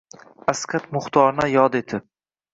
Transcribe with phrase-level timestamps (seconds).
[0.53, 2.11] Asqad Muxtorni yod etib